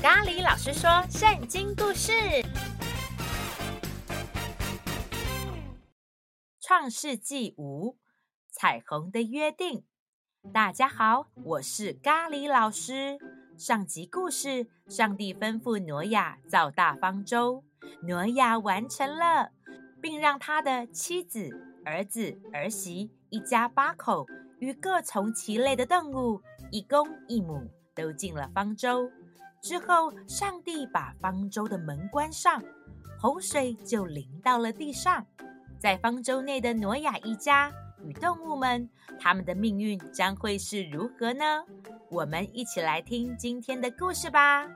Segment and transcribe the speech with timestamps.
[0.00, 2.12] 咖喱老师说圣经故事，
[6.60, 7.98] 《创世纪五：
[8.48, 9.82] 彩虹的约定》。
[10.52, 13.18] 大家好，我是咖喱老师。
[13.56, 17.64] 上集故事，上帝吩咐挪亚造大方舟，
[18.02, 19.50] 挪亚完成了，
[20.00, 21.50] 并让他的妻子、
[21.84, 24.24] 儿子、儿媳一家八口
[24.60, 26.40] 与各从其类的动物，
[26.70, 29.10] 一公一母，都进了方舟。
[29.60, 32.62] 之后，上帝把方舟的门关上，
[33.20, 35.26] 洪水就淋到了地上。
[35.78, 38.88] 在方舟内的挪亚一家与动物们，
[39.20, 41.64] 他们的命运将会是如何呢？
[42.10, 44.66] 我们一起来听今天的故事吧。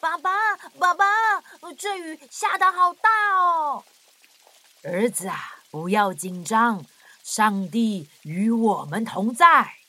[0.00, 1.04] 爸爸，爸爸，
[1.78, 3.84] 这雨下得好大哦！
[4.84, 5.36] 儿子啊，
[5.70, 6.84] 不要紧张，
[7.22, 9.81] 上帝与我们同在。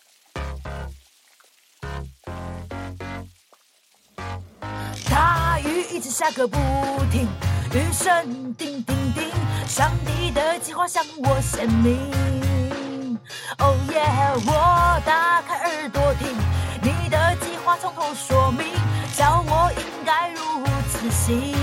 [6.14, 6.60] 下个不
[7.12, 7.28] 停，
[7.74, 9.32] 雨声叮叮叮，
[9.68, 13.18] 上帝的计划向我显明。
[13.58, 14.00] 哦耶！
[14.46, 16.28] 我打开耳朵听，
[16.84, 18.68] 你的计划从头说明，
[19.18, 21.56] 叫我应该如此行。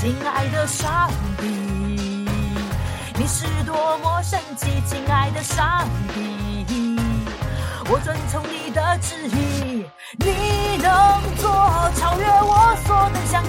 [0.00, 1.46] 亲爱的上帝，
[3.16, 4.82] 你是多么神奇！
[4.86, 6.96] 亲爱的上帝，
[7.84, 9.84] 我遵从你的旨意，
[10.16, 11.50] 你能做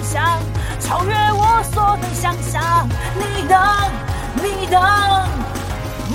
[0.02, 0.40] 想，
[0.80, 3.58] 超越我所能想象，你等，
[4.42, 4.80] 你等。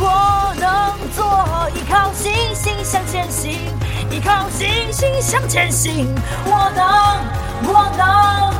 [0.03, 3.52] 我能做，依靠星星向前行，
[4.09, 6.07] 依靠星星向前行。
[6.45, 6.87] 我能，
[7.67, 8.52] 我能。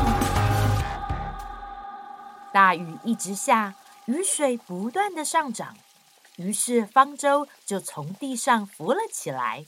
[2.53, 3.73] 大雨一直下，
[4.05, 5.75] 雨水不断的上涨，
[6.36, 9.64] 于是方舟就从地上浮了起来，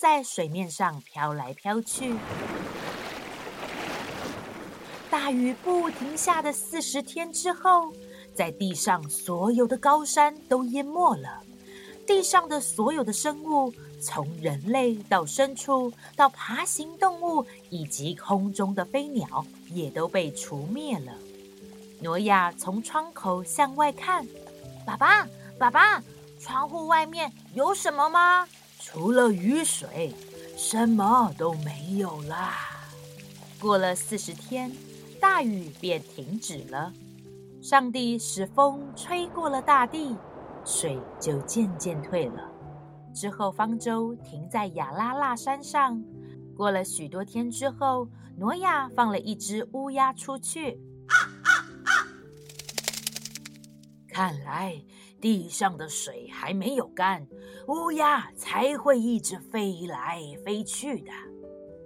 [0.00, 2.14] 在水面上飘来飘去。
[5.10, 7.92] 大雨不停下的四十天之后，
[8.34, 11.42] 在地上所有的高山都淹没了，
[12.06, 21.12] 地上的所有的生物，从人类到牲畜到爬行动物以及空中的飞鸟，也都被除灭了。
[22.00, 24.26] 挪亚从窗口向外看，
[24.86, 25.28] 爸爸，
[25.58, 26.02] 爸爸，
[26.38, 28.48] 窗户外面有什么吗？
[28.80, 30.12] 除了雨水，
[30.56, 32.54] 什么都没有啦。
[33.60, 34.72] 过了四十天。
[35.20, 36.90] 大雨便停止了，
[37.60, 40.16] 上帝使风吹过了大地，
[40.64, 42.50] 水就渐渐退了。
[43.12, 46.02] 之后，方舟停在亚拉腊山上。
[46.56, 48.08] 过了许多天之后，
[48.38, 50.80] 挪亚放了一只乌鸦出去。
[54.20, 54.78] 看来
[55.18, 57.26] 地上的水还没有干，
[57.68, 61.10] 乌鸦才会一直飞来飞去的。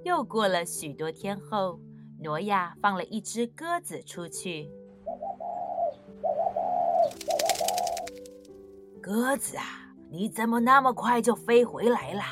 [0.03, 1.78] 又过了许多天后。
[2.19, 4.69] 挪亚放了一只鸽子出去。
[9.00, 12.23] 鸽子啊，你怎么那么快就飞回来了？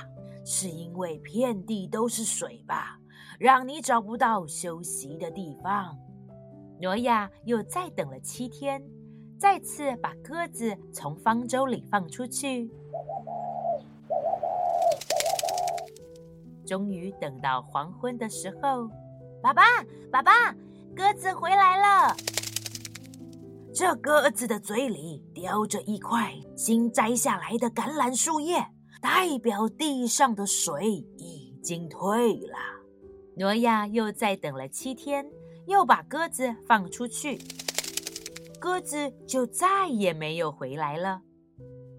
[0.45, 2.99] 是因为遍地都是水吧，
[3.39, 5.97] 让你找不到休息的地方。
[6.81, 8.83] 挪亚又再等了七天，
[9.43, 12.71] 再次把鸽子从方舟里放出去。
[16.65, 18.89] 终于等到黄昏的时候。
[19.43, 19.65] 爸爸，
[20.13, 20.55] 爸爸，
[20.95, 22.17] 鸽子回来了。
[23.75, 28.65] 这鸽子的嘴里叼着一块新摘下来的橄榄树叶，
[29.01, 32.57] 代表地上的水已经退了。
[33.37, 35.29] 挪亚又再等了七天，
[35.67, 37.41] 又把鸽子放出去，
[38.63, 41.21] 鸽子就再也没有回来了。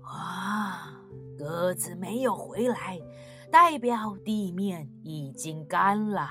[0.02, 0.94] 啊，
[1.38, 2.98] 鸽子没有回来，
[3.52, 6.30] 代表地面已经干了。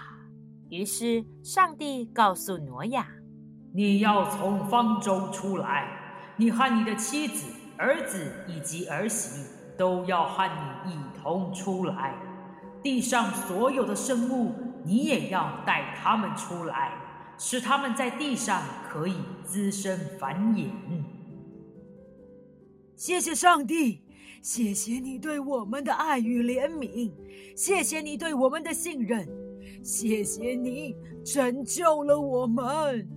[0.71, 3.07] 于是，上帝告诉挪亚
[3.77, 5.87] ：“你要从方舟出来，
[6.39, 9.47] 你和你的妻子、儿子以及儿媳
[9.77, 12.15] 都要和你一同出来。
[12.83, 16.97] 地上所有的生物，你也要带他们出来，
[17.45, 20.71] 使他们在地上可以滋生繁衍。”
[22.95, 24.05] 谢谢上帝，
[24.41, 27.13] 谢谢你对我们的爱与怜悯，
[27.57, 29.29] 谢谢你对我们的信任。
[29.83, 30.95] 谢谢你
[31.25, 33.11] 拯救了我们。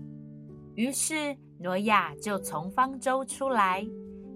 [0.74, 3.88] 于是挪亚就从方舟出来，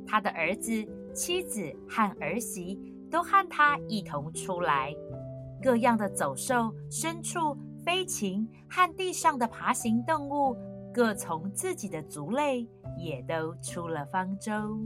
[0.05, 0.71] 他的儿子、
[1.15, 4.93] 妻子和儿媳都和他一同出来，
[5.63, 7.57] 各样的走兽、牲畜、
[7.89, 10.55] 飞禽和地上的爬行动物
[10.93, 12.69] 各从自己的族类，
[12.99, 14.77] 也都出了方舟。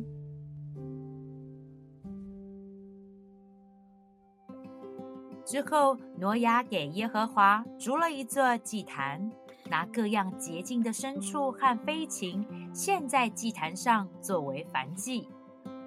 [5.44, 9.30] 之后，挪亚给耶和华筑了一座祭坛，
[9.70, 15.28] 拿各样洁净的牲畜和飞禽献在祭坛上作为燔祭。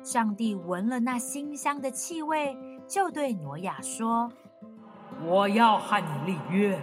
[0.02, 2.54] 上帝闻了那馨香的气味，
[2.86, 4.30] 就对挪亚说
[5.24, 6.78] ：“我要和你立约，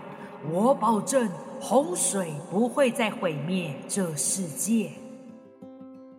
[0.51, 1.29] 我保证
[1.59, 4.91] 洪水不会再毁灭这世界。”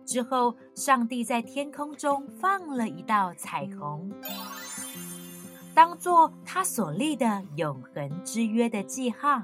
[0.05, 4.11] 之后，上帝在天空中放了一道彩虹，
[5.73, 9.41] 当作他所立的永恒之约的记号。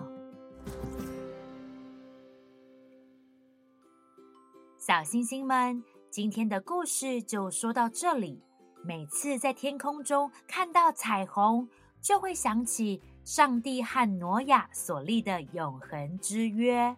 [4.77, 5.83] 小星星们。
[6.11, 8.43] 今天的故事就说到这里。
[8.83, 11.69] 每次在天空中看到彩虹，
[12.01, 13.01] 就会想起
[13.31, 16.93] 上帝和挪亚所立的永恒之约。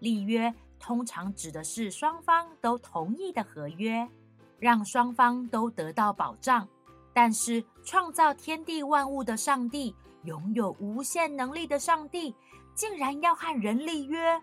[0.00, 4.06] 立约通常指的是双方都同意的合约，
[4.58, 6.68] 让双方都得到保障。
[7.14, 12.34] 但是创造天地万物的上帝，拥有无限能力的上帝，
[12.74, 14.38] 竟然要和人立约。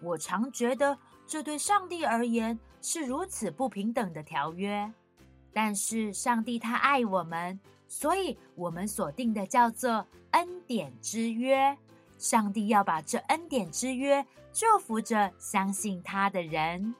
[0.00, 0.96] 我常觉得
[1.26, 4.92] 这对上帝而言，是如此不平等的条约，
[5.52, 7.58] 但是上帝他爱我们，
[7.88, 11.76] 所以我们所定的叫做恩典之约。
[12.18, 16.94] 上帝要把这恩典之约祝福着相信他的人。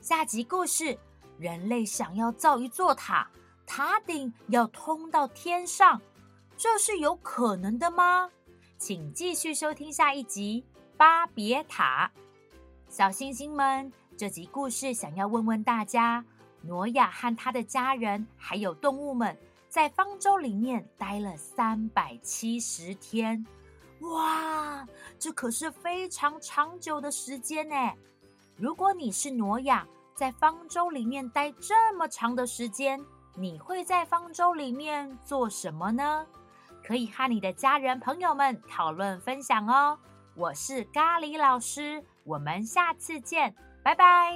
[0.00, 0.98] 下集故事：
[1.38, 3.30] 人类想要造一座塔，
[3.66, 6.00] 塔顶要通到天上，
[6.56, 8.30] 这是有可能的吗？
[8.78, 10.64] 请继续收听下一集
[10.96, 12.10] 《巴别塔》，
[12.88, 13.92] 小星星们。
[14.16, 16.24] 这集故事想要问问大家：
[16.62, 19.36] 挪亚和他的家人还有动物们
[19.70, 23.46] 在方舟里面待了三百七十天，
[24.00, 24.84] 哇，
[25.16, 27.76] 这可是非常长久的时间呢！
[28.56, 33.00] 如果你是挪亚，在方舟里面待这么长的时间，
[33.36, 36.26] 你会在方舟里面做什么呢？
[36.82, 39.96] 可以和你的家人朋友们讨论分享哦。
[40.34, 43.54] 我是咖喱老师，我们下次见。
[43.84, 44.34] 拜拜。